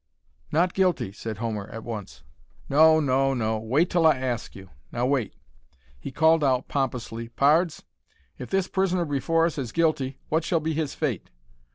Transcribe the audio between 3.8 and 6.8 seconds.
till I ask you. Now wait." He called out,